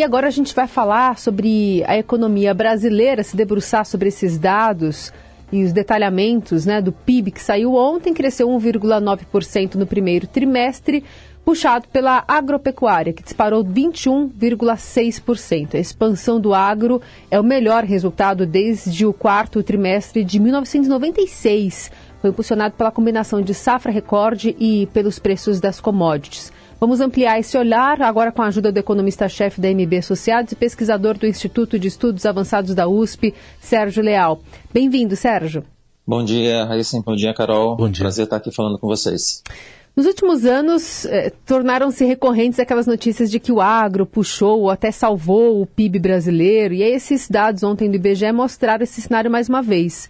[0.00, 5.12] E agora a gente vai falar sobre a economia brasileira, se debruçar sobre esses dados
[5.52, 11.04] e os detalhamentos né, do PIB que saiu ontem, cresceu 1,9% no primeiro trimestre,
[11.44, 15.74] puxado pela agropecuária, que disparou 21,6%.
[15.74, 21.92] A expansão do agro é o melhor resultado desde o quarto trimestre de 1996.
[22.22, 26.50] Foi impulsionado pela combinação de safra recorde e pelos preços das commodities.
[26.80, 31.18] Vamos ampliar esse olhar agora com a ajuda do economista-chefe da MB Associados e pesquisador
[31.18, 34.40] do Instituto de Estudos Avançados da USP, Sérgio Leal.
[34.72, 35.62] Bem-vindo, Sérgio.
[36.06, 36.98] Bom dia, Raíssa.
[37.04, 37.76] Bom dia, Carol.
[37.76, 38.02] Bom dia.
[38.02, 39.42] Prazer estar aqui falando com vocês.
[39.94, 44.90] Nos últimos anos, eh, tornaram-se recorrentes aquelas notícias de que o agro puxou ou até
[44.90, 49.60] salvou o PIB brasileiro, e esses dados ontem do IBGE mostraram esse cenário mais uma
[49.60, 50.08] vez.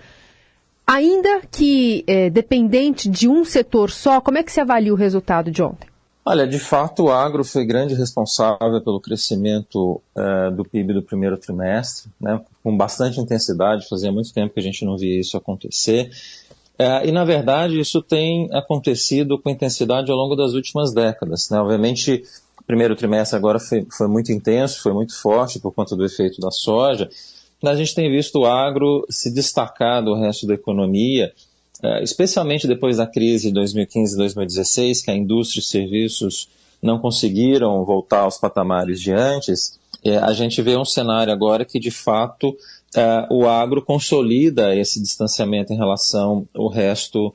[0.87, 5.51] Ainda que eh, dependente de um setor só, como é que se avalia o resultado
[5.51, 5.90] de ontem?
[6.31, 11.37] Olha, de fato, o agro foi grande responsável pelo crescimento uh, do PIB do primeiro
[11.37, 13.89] trimestre, né, com bastante intensidade.
[13.89, 16.09] Fazia muito tempo que a gente não via isso acontecer.
[16.79, 21.51] Uh, e, na verdade, isso tem acontecido com intensidade ao longo das últimas décadas.
[21.51, 21.59] Né?
[21.59, 22.23] Obviamente,
[22.61, 26.41] o primeiro trimestre agora foi, foi muito intenso, foi muito forte por conta do efeito
[26.41, 27.11] da soja.
[27.61, 31.33] A gente tem visto o agro se destacar do resto da economia
[32.03, 36.49] especialmente depois da crise de 2015 e 2016, que a indústria e serviços
[36.83, 41.79] não conseguiram voltar aos patamares de antes, é, a gente vê um cenário agora que,
[41.79, 42.57] de fato,
[42.97, 47.35] é, o agro consolida esse distanciamento em relação ao resto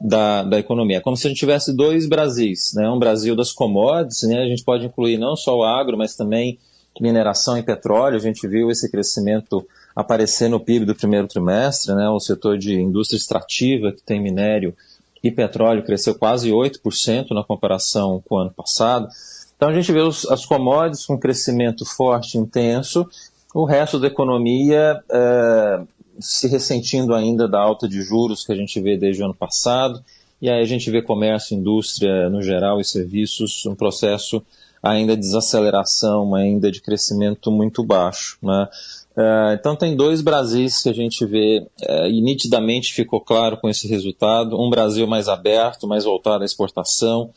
[0.00, 1.00] da, da economia.
[1.00, 2.88] Como se a gente tivesse dois Brasis, né?
[2.88, 4.42] um Brasil das commodities, né?
[4.42, 6.58] a gente pode incluir não só o agro, mas também
[7.00, 8.16] mineração e petróleo.
[8.16, 12.06] A gente viu esse crescimento aparecer no PIB do primeiro trimestre, né?
[12.10, 14.76] O setor de indústria extrativa, que tem minério
[15.24, 19.08] e petróleo, cresceu quase 8% na comparação com o ano passado.
[19.56, 23.08] Então a gente vê os, as commodities com crescimento forte, intenso,
[23.54, 25.80] o resto da economia é,
[26.20, 30.04] se ressentindo ainda da alta de juros que a gente vê desde o ano passado,
[30.40, 34.42] e aí a gente vê comércio, indústria no geral e serviços, um processo
[34.82, 38.38] ainda de desaceleração, ainda de crescimento muito baixo.
[38.42, 38.68] Né?
[39.16, 43.68] Uh, então tem dois Brasis que a gente vê uh, e nitidamente ficou claro com
[43.68, 44.60] esse resultado.
[44.60, 47.30] Um Brasil mais aberto, mais voltado à exportação,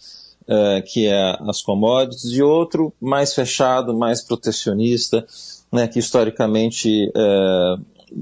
[0.44, 5.26] uh, que é as commodities, e outro mais fechado, mais protecionista,
[5.72, 7.12] né, que historicamente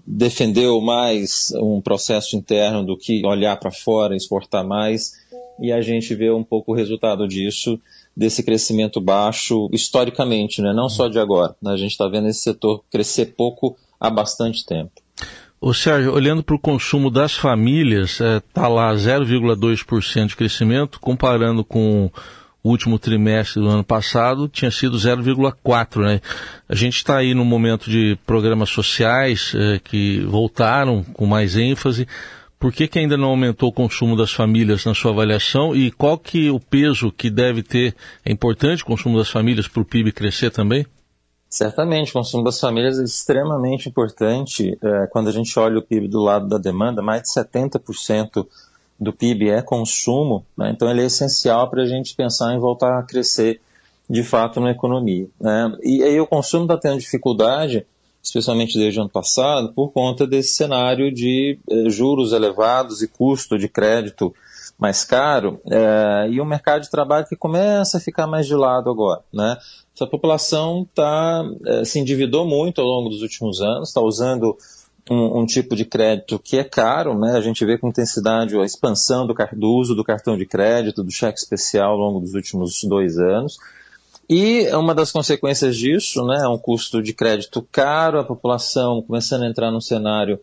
[0.05, 5.13] defendeu mais um processo interno do que olhar para fora, exportar mais,
[5.59, 7.79] e a gente vê um pouco o resultado disso
[8.15, 10.73] desse crescimento baixo historicamente, né?
[10.73, 11.55] não só de agora.
[11.61, 11.71] Né?
[11.71, 14.91] A gente está vendo esse setor crescer pouco há bastante tempo.
[15.59, 20.99] O Sérgio, olhando para o consumo das famílias, está é, tá lá 0,2% de crescimento,
[20.99, 22.11] comparando com
[22.67, 26.01] o último trimestre do ano passado, tinha sido 0,4%.
[26.01, 26.21] Né?
[26.67, 32.05] A gente está aí no momento de programas sociais é, que voltaram com mais ênfase.
[32.59, 36.17] Por que, que ainda não aumentou o consumo das famílias na sua avaliação e qual
[36.17, 37.95] que o peso que deve ter?
[38.25, 40.85] É importante o consumo das famílias para o PIB crescer também?
[41.49, 44.77] Certamente, o consumo das famílias é extremamente importante.
[44.83, 48.45] É, quando a gente olha o PIB do lado da demanda, mais de 70%
[48.99, 50.71] do PIB é consumo, né?
[50.71, 53.61] então ele é essencial para a gente pensar em voltar a crescer
[54.09, 55.27] de fato na economia.
[55.39, 55.77] Né?
[55.83, 57.85] E aí o consumo está tendo dificuldade
[58.27, 63.57] especialmente desde o ano passado, por conta desse cenário de eh, juros elevados e custo
[63.57, 64.33] de crédito
[64.77, 68.89] mais caro, eh, e um mercado de trabalho que começa a ficar mais de lado
[68.89, 69.21] agora.
[69.33, 69.57] Né?
[69.95, 74.57] Essa população tá, eh, se endividou muito ao longo dos últimos anos, está usando
[75.09, 77.37] um, um, tipo de crédito que é caro, né?
[77.37, 81.11] a gente vê com intensidade a expansão do, do uso do cartão de crédito, do
[81.11, 83.57] cheque especial ao longo dos últimos dois anos,
[84.29, 89.43] e uma das consequências disso né, é um custo de crédito caro, a população começando
[89.43, 90.39] a entrar num cenário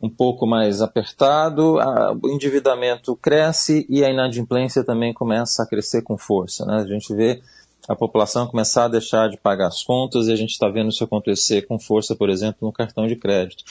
[0.00, 6.02] um pouco mais apertado, a, o endividamento cresce e a inadimplência também começa a crescer
[6.02, 6.64] com força.
[6.64, 6.76] Né?
[6.76, 7.40] A gente vê
[7.88, 11.04] a população começar a deixar de pagar as contas e a gente está vendo isso
[11.04, 13.64] acontecer com força, por exemplo, no cartão de crédito.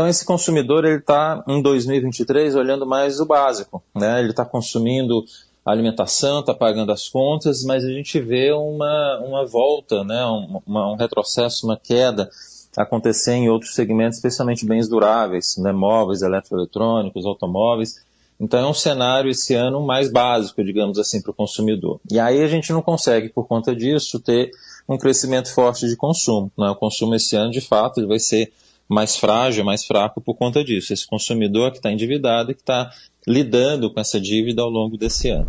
[0.00, 4.18] Então esse consumidor ele está em 2023 olhando mais o básico, né?
[4.20, 5.22] Ele está consumindo
[5.62, 10.90] alimentação, está pagando as contas, mas a gente vê uma, uma volta, né, um, uma,
[10.90, 12.30] um retrocesso, uma queda
[12.74, 18.02] acontecer em outros segmentos, especialmente bens duráveis, né, móveis, eletroeletrônicos, automóveis.
[18.40, 22.00] Então é um cenário esse ano mais básico, digamos assim, para o consumidor.
[22.10, 24.50] E aí a gente não consegue, por conta disso, ter
[24.88, 26.50] um crescimento forte de consumo.
[26.56, 26.70] Né?
[26.70, 28.50] O consumo esse ano, de fato, ele vai ser
[28.90, 30.92] mais frágil, mais fraco por conta disso.
[30.92, 32.90] Esse consumidor que está endividado e que está
[33.26, 35.48] lidando com essa dívida ao longo desse ano.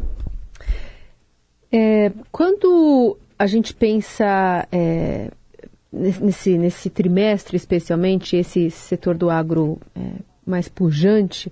[1.71, 5.31] É, quando a gente pensa é,
[5.91, 10.01] nesse, nesse trimestre, especialmente, esse setor do agro é,
[10.45, 11.51] mais pujante,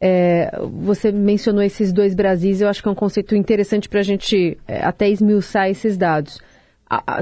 [0.00, 0.50] é,
[0.82, 4.58] você mencionou esses dois Brasis, eu acho que é um conceito interessante para a gente
[4.66, 6.40] é, até esmiuçar esses dados.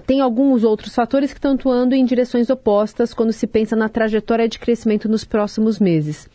[0.06, 4.48] Tem alguns outros fatores que estão atuando em direções opostas quando se pensa na trajetória
[4.48, 6.28] de crescimento nos próximos meses.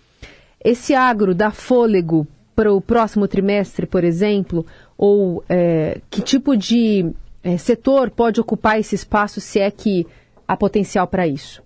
[0.63, 4.65] Esse agro dá fôlego para o próximo trimestre, por exemplo,
[4.97, 7.13] ou é, que tipo de
[7.43, 10.07] é, setor pode ocupar esse espaço se é que
[10.47, 11.61] há potencial para isso?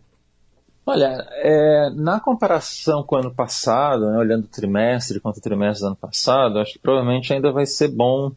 [0.86, 5.84] Olha, é, na comparação com o ano passado, né, olhando o trimestre contra o trimestre
[5.84, 8.32] do ano passado, acho que provavelmente ainda vai ser bom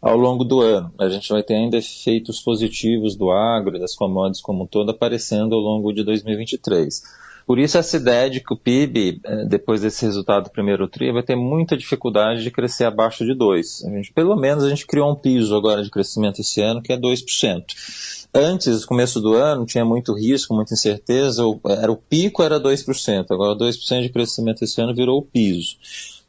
[0.00, 0.92] ao longo do ano.
[0.98, 4.90] A gente vai ter ainda efeitos positivos do agro e das commodities como um todo
[4.90, 7.26] aparecendo ao longo de 2023.
[7.46, 11.12] Por isso essa ideia de que o PIB, é, depois desse resultado do primeiro TRI,
[11.12, 13.86] vai ter muita dificuldade de crescer abaixo de 2%.
[13.86, 16.92] A gente, pelo menos a gente criou um piso agora de crescimento esse ano que
[16.92, 17.64] é 2%
[18.36, 23.26] antes, no começo do ano, tinha muito risco, muita incerteza, era o pico era 2%,
[23.30, 25.76] agora 2% de crescimento esse ano virou o piso.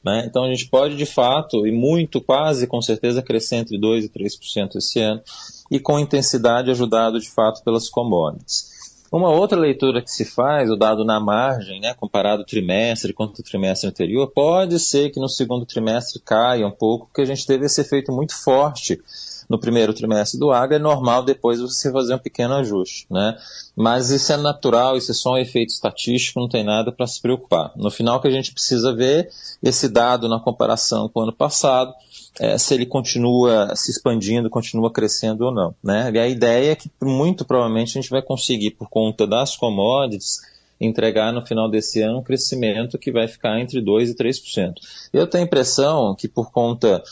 [0.03, 0.25] Né?
[0.25, 4.09] Então a gente pode de fato, e muito, quase com certeza, crescer entre 2% e
[4.09, 5.21] 3% esse ano,
[5.69, 8.77] e com intensidade ajudado de fato pelas commodities.
[9.11, 13.43] Uma outra leitura que se faz, o dado na margem, né, comparado trimestre contra o
[13.43, 17.65] trimestre anterior, pode ser que no segundo trimestre caia um pouco, porque a gente teve
[17.65, 19.01] esse efeito muito forte
[19.49, 23.37] no primeiro trimestre do agro, é normal depois você fazer um pequeno ajuste, né?
[23.75, 27.21] Mas isso é natural, isso é só um efeito estatístico, não tem nada para se
[27.21, 27.71] preocupar.
[27.75, 29.29] No final, que a gente precisa ver
[29.63, 31.93] esse dado na comparação com o ano passado,
[32.39, 35.73] é, se ele continua se expandindo, continua crescendo ou não.
[35.83, 36.11] Né?
[36.13, 40.39] E a ideia é que muito provavelmente a gente vai conseguir, por conta das commodities,
[40.79, 44.73] entregar no final desse ano um crescimento que vai ficar entre 2% e 3%.
[45.11, 47.03] Eu tenho a impressão que por conta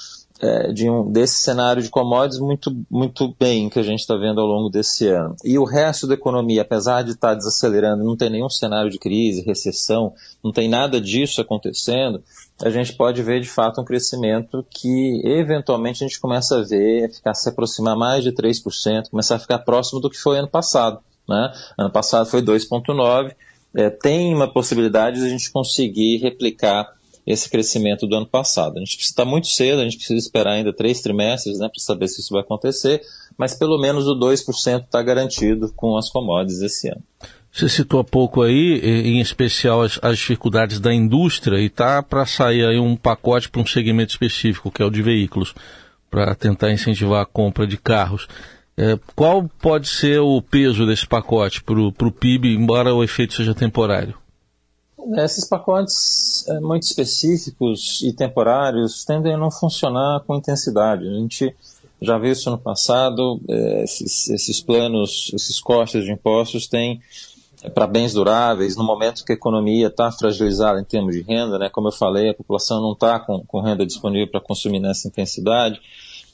[0.41, 4.41] é, de um, desse cenário de commodities muito, muito bem que a gente está vendo
[4.41, 5.35] ao longo desse ano.
[5.43, 8.99] E o resto da economia, apesar de estar tá desacelerando, não tem nenhum cenário de
[8.99, 12.21] crise, recessão, não tem nada disso acontecendo,
[12.61, 17.11] a gente pode ver de fato um crescimento que eventualmente a gente começa a ver,
[17.13, 20.99] ficar se aproximar mais de 3%, começar a ficar próximo do que foi ano passado.
[21.27, 21.51] Né?
[21.77, 23.33] Ano passado foi 2,9%.
[23.77, 26.95] É, tem uma possibilidade de a gente conseguir replicar
[27.25, 28.77] esse crescimento do ano passado.
[28.77, 32.07] A gente está muito cedo, a gente precisa esperar ainda três trimestres né, para saber
[32.07, 33.01] se isso vai acontecer,
[33.37, 37.03] mas pelo menos o 2% está garantido com as commodities esse ano.
[37.51, 42.25] Você citou há pouco aí, em especial as, as dificuldades da indústria, e está para
[42.25, 45.55] sair aí um pacote para um segmento específico, que é o de veículos,
[46.11, 48.27] para tentar incentivar a compra de carros.
[48.77, 53.55] É, qual pode ser o peso desse pacote para o PIB, embora o efeito seja
[53.55, 54.17] temporário?
[55.17, 61.07] Esses pacotes é, muito específicos e temporários tendem a não funcionar com intensidade.
[61.07, 61.55] A gente
[62.01, 67.01] já viu isso no passado, é, esses, esses planos, esses cortes de impostos têm
[67.63, 71.57] é, para bens duráveis, no momento que a economia está fragilizada em termos de renda,
[71.57, 75.07] né, como eu falei, a população não está com, com, renda disponível para consumir nessa
[75.07, 75.79] intensidade,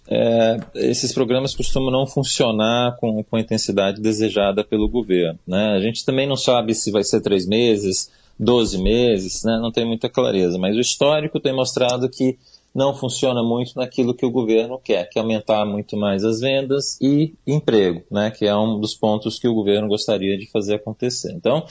[0.09, 5.39] é, esses programas costumam não funcionar com, com a intensidade desejada pelo governo.
[5.47, 5.73] Né?
[5.75, 8.09] A gente também não sabe se vai ser três meses,
[8.41, 9.59] 12 meses, né?
[9.61, 10.57] não tem muita clareza.
[10.57, 12.39] Mas o histórico tem mostrado que
[12.73, 16.97] não funciona muito naquilo que o governo quer, que é aumentar muito mais as vendas
[16.99, 18.31] e emprego, né?
[18.31, 21.31] que é um dos pontos que o governo gostaria de fazer acontecer.
[21.33, 21.63] Então,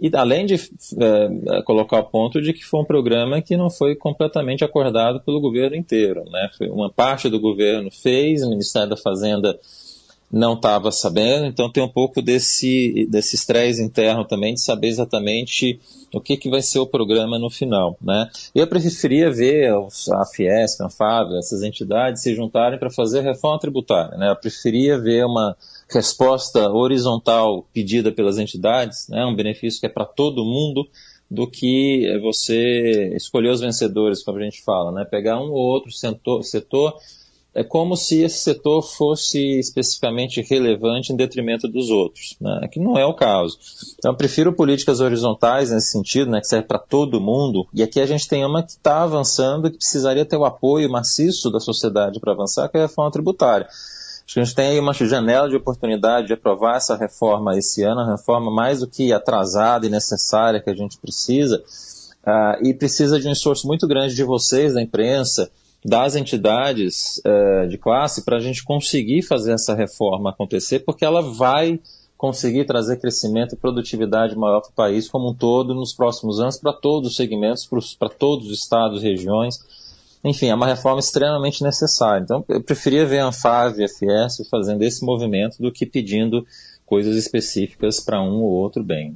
[0.00, 3.94] e além de é, colocar o ponto de que foi um programa que não foi
[3.94, 6.24] completamente acordado pelo governo inteiro.
[6.30, 6.48] Né?
[6.56, 9.58] Foi uma parte do governo fez, o Ministério da Fazenda
[10.30, 15.78] não estava sabendo, então tem um pouco desse, desse estresse interno também de saber exatamente
[16.12, 17.96] o que, que vai ser o programa no final.
[18.00, 18.28] Né?
[18.54, 24.16] Eu preferia ver a Fiesp, a FAV, essas entidades se juntarem para fazer reforma tributária.
[24.16, 24.30] Né?
[24.30, 25.56] Eu preferia ver uma
[25.88, 29.24] resposta horizontal pedida pelas entidades, né?
[29.24, 30.88] um benefício que é para todo mundo,
[31.28, 35.04] do que você escolher os vencedores, como a gente fala, né?
[35.04, 36.96] pegar um ou outro setor, setor
[37.56, 42.68] é como se esse setor fosse especificamente relevante em detrimento dos outros, né?
[42.70, 43.58] que não é o caso.
[43.98, 47.98] Então, eu prefiro políticas horizontais nesse sentido, né, que serve para todo mundo, e aqui
[47.98, 52.20] a gente tem uma que está avançando, que precisaria ter o apoio maciço da sociedade
[52.20, 53.66] para avançar, que é a reforma tributária.
[53.66, 57.82] Acho que a gente tem aí uma janela de oportunidade de aprovar essa reforma esse
[57.82, 61.64] ano, a reforma mais do que atrasada e necessária que a gente precisa,
[62.22, 65.50] uh, e precisa de um esforço muito grande de vocês, da imprensa,
[65.86, 71.22] das entidades uh, de classe para a gente conseguir fazer essa reforma acontecer, porque ela
[71.22, 71.78] vai
[72.16, 76.56] conseguir trazer crescimento e produtividade maior para o país como um todo nos próximos anos,
[76.56, 79.60] para todos os segmentos, para todos os estados regiões.
[80.24, 82.24] Enfim, é uma reforma extremamente necessária.
[82.24, 86.44] Então, eu preferia ver a ANFAV e a Fiesp fazendo esse movimento do que pedindo
[86.84, 89.14] coisas específicas para um ou outro bem.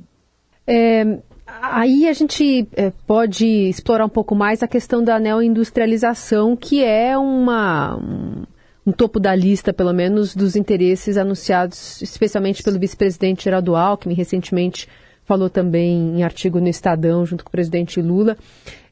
[0.65, 1.19] É,
[1.61, 7.17] aí a gente é, pode explorar um pouco mais a questão da neoindustrialização, que é
[7.17, 8.43] uma, um,
[8.87, 14.89] um, topo da lista, pelo menos, dos interesses anunciados, especialmente pelo vice-presidente Geraldo Alckmin, recentemente
[15.25, 18.37] falou também em artigo no Estadão, junto com o presidente Lula.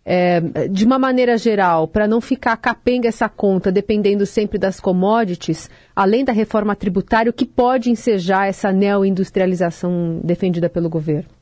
[0.04, 5.68] É, de uma maneira geral, para não ficar capenga essa conta, dependendo sempre das commodities,
[5.94, 11.37] além da reforma tributária, o que pode ensejar essa neoindustrialização defendida pelo governo?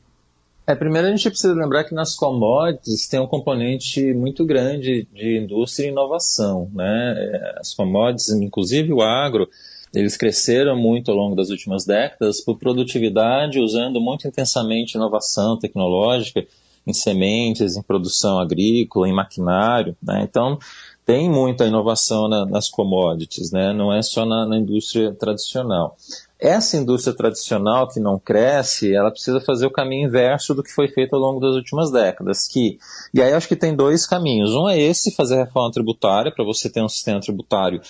[0.69, 5.37] É, primeiro a gente precisa lembrar que nas commodities tem um componente muito grande de
[5.37, 6.69] indústria e inovação.
[6.73, 7.15] Né?
[7.17, 9.47] É, as commodities, inclusive o agro,
[9.93, 16.45] eles cresceram muito ao longo das últimas décadas por produtividade, usando muito intensamente inovação tecnológica
[16.85, 19.95] em sementes, em produção agrícola, em maquinário.
[20.03, 20.27] Né?
[20.29, 20.59] Então,
[21.05, 23.71] tem muita inovação na, nas commodities, né?
[23.71, 25.95] não é só na, na indústria tradicional.
[26.39, 30.87] Essa indústria tradicional que não cresce, ela precisa fazer o caminho inverso do que foi
[30.87, 32.47] feito ao longo das últimas décadas.
[32.47, 32.77] Que,
[33.11, 34.53] e aí acho que tem dois caminhos.
[34.53, 37.81] Um é esse, fazer a reforma tributária, para você ter um sistema tributário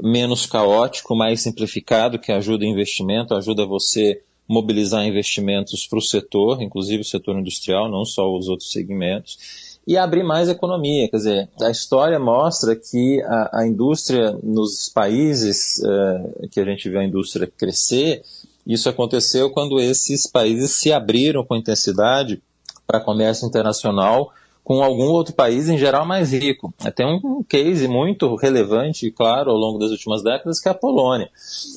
[0.00, 6.62] menos caótico, mais simplificado, que ajuda o investimento, ajuda você mobilizar investimentos para o setor,
[6.62, 11.08] inclusive o setor industrial, não só os outros segmentos e abrir mais economia.
[11.08, 16.88] Quer dizer, a história mostra que a, a indústria nos países uh, que a gente
[16.88, 18.22] vê a indústria crescer,
[18.66, 22.42] isso aconteceu quando esses países se abriram com intensidade
[22.86, 24.32] para comércio internacional
[24.66, 26.74] com algum outro país, em geral, mais rico.
[26.84, 30.74] É, tem um case muito relevante, claro, ao longo das últimas décadas, que é a
[30.74, 31.30] Polônia.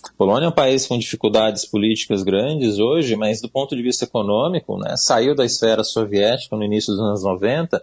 [0.03, 4.05] A Polônia é um país com dificuldades políticas grandes hoje, mas do ponto de vista
[4.05, 7.79] econômico, né, saiu da esfera soviética no início dos anos 90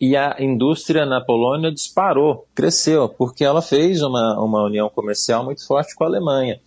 [0.00, 5.64] e a indústria na Polônia disparou, cresceu, porque ela fez uma, uma união comercial muito
[5.64, 6.60] forte com a Alemanha.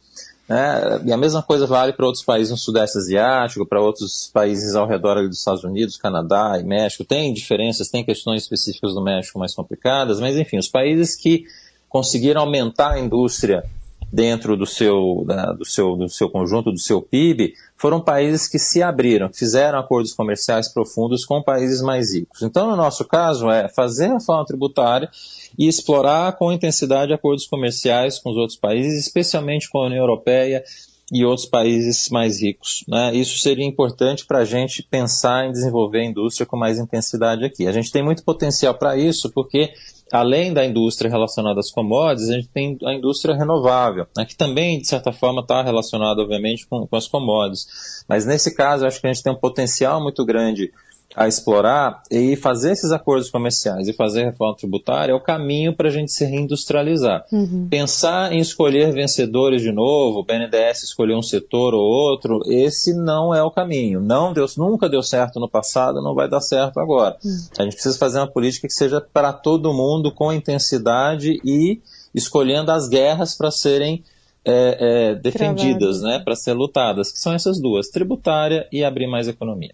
[0.51, 1.01] Né?
[1.05, 4.85] E a mesma coisa vale para outros países no Sudeste Asiático, para outros países ao
[4.85, 7.05] redor dos Estados Unidos, Canadá e México.
[7.05, 11.45] Tem diferenças, tem questões específicas do México mais complicadas, mas enfim, os países que
[11.87, 13.63] conseguiram aumentar a indústria
[14.11, 18.59] dentro do seu, da, do, seu, do seu conjunto, do seu PIB, foram países que
[18.59, 22.41] se abriram, fizeram acordos comerciais profundos com países mais ricos.
[22.41, 25.09] Então, no nosso caso, é fazer a reforma tributária
[25.57, 30.63] e explorar com intensidade acordos comerciais com os outros países, especialmente com a União Europeia
[31.11, 32.85] e outros países mais ricos.
[32.87, 33.15] Né?
[33.15, 37.67] Isso seria importante para a gente pensar em desenvolver a indústria com mais intensidade aqui.
[37.67, 39.71] A gente tem muito potencial para isso, porque
[40.11, 44.79] além da indústria relacionada às commodities, a gente tem a indústria renovável, né, que também,
[44.79, 48.03] de certa forma, está relacionada, obviamente, com, com as commodities.
[48.07, 50.71] Mas nesse caso, acho que a gente tem um potencial muito grande
[51.15, 55.89] a explorar e fazer esses acordos comerciais e fazer reforma tributária é o caminho para
[55.89, 57.25] a gente se reindustrializar.
[57.31, 57.67] Uhum.
[57.69, 63.35] Pensar em escolher vencedores de novo, o BNDES escolher um setor ou outro, esse não
[63.35, 63.99] é o caminho.
[63.99, 67.17] Não deu, nunca deu certo no passado, não vai dar certo agora.
[67.23, 67.47] Uhum.
[67.59, 71.81] A gente precisa fazer uma política que seja para todo mundo, com intensidade e
[72.15, 74.03] escolhendo as guerras para serem
[74.43, 79.27] é, é, defendidas, né, para ser lutadas, que são essas duas, tributária e abrir mais
[79.27, 79.73] economia.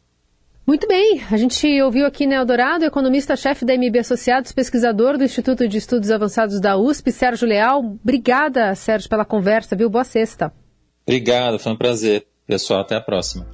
[0.68, 5.66] Muito bem, a gente ouviu aqui, né, Eldorado, economista-chefe da MB Associados, pesquisador do Instituto
[5.66, 7.80] de Estudos Avançados da USP, Sérgio Leal.
[8.04, 9.90] Obrigada, Sérgio, pela conversa, viu?
[9.90, 10.52] Boa sexta.
[11.08, 12.28] Obrigado, foi um prazer.
[12.46, 13.48] Pessoal, até a próxima.